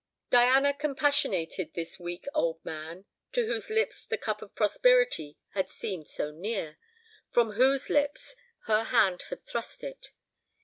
Diana 0.31 0.73
compassionated 0.73 1.75
this 1.75 1.99
weak 1.99 2.25
old 2.33 2.65
man, 2.65 3.05
to 3.33 3.45
whose 3.45 3.69
lips 3.69 4.03
the 4.03 4.17
cup 4.17 4.41
of 4.41 4.55
prosperity 4.55 5.37
had 5.49 5.69
seemed 5.69 6.07
so 6.07 6.31
near, 6.31 6.79
from 7.29 7.51
whose 7.51 7.87
lips 7.87 8.35
her 8.63 8.85
hand 8.85 9.21
had 9.29 9.45
thrust 9.45 9.83
it. 9.83 10.09